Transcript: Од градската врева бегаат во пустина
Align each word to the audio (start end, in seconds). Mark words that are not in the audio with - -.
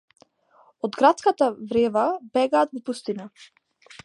Од 0.87 0.97
градската 1.01 1.51
врева 1.73 2.07
бегаат 2.39 2.77
во 2.79 2.83
пустина 2.89 3.33